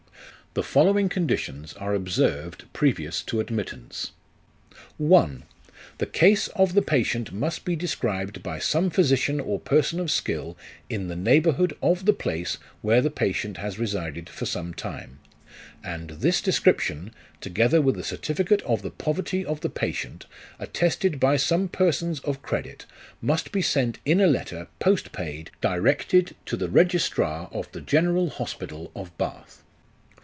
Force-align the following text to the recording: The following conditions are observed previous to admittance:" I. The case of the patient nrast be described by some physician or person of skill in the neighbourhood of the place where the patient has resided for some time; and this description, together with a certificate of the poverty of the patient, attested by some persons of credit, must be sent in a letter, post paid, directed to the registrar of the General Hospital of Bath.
The 0.53 0.63
following 0.63 1.07
conditions 1.07 1.71
are 1.75 1.93
observed 1.93 2.65
previous 2.73 3.23
to 3.23 3.39
admittance:" 3.39 4.11
I. 5.01 5.35
The 5.97 6.05
case 6.05 6.49
of 6.49 6.73
the 6.73 6.81
patient 6.81 7.33
nrast 7.33 7.63
be 7.63 7.77
described 7.77 8.43
by 8.43 8.59
some 8.59 8.89
physician 8.89 9.39
or 9.39 9.61
person 9.61 9.97
of 10.01 10.11
skill 10.11 10.57
in 10.89 11.07
the 11.07 11.15
neighbourhood 11.15 11.77
of 11.81 12.03
the 12.03 12.11
place 12.11 12.57
where 12.81 12.99
the 13.01 13.09
patient 13.09 13.59
has 13.59 13.79
resided 13.79 14.27
for 14.27 14.45
some 14.45 14.73
time; 14.73 15.19
and 15.85 16.09
this 16.09 16.41
description, 16.41 17.13
together 17.39 17.81
with 17.81 17.97
a 17.97 18.03
certificate 18.03 18.61
of 18.63 18.81
the 18.81 18.91
poverty 18.91 19.45
of 19.45 19.61
the 19.61 19.69
patient, 19.69 20.25
attested 20.59 21.17
by 21.17 21.37
some 21.37 21.69
persons 21.69 22.19
of 22.25 22.41
credit, 22.41 22.85
must 23.21 23.53
be 23.53 23.61
sent 23.61 23.99
in 24.03 24.19
a 24.19 24.27
letter, 24.27 24.67
post 24.79 25.13
paid, 25.13 25.49
directed 25.61 26.35
to 26.45 26.57
the 26.57 26.67
registrar 26.67 27.47
of 27.53 27.71
the 27.71 27.79
General 27.79 28.29
Hospital 28.29 28.91
of 28.93 29.17
Bath. 29.17 29.63